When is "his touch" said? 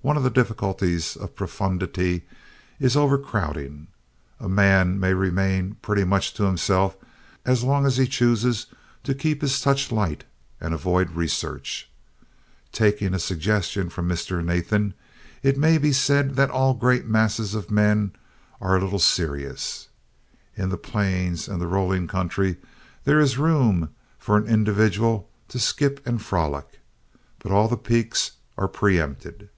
9.42-9.92